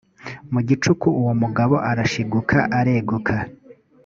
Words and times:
mu 0.53 0.59
gicuku 0.67 1.07
uwo 1.21 1.33
mugabo 1.41 1.75
arashiguka 1.89 2.57
areguka 2.79 3.35